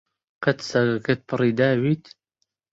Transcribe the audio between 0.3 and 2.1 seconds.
قەت سەگەکەت پڕی داویت؟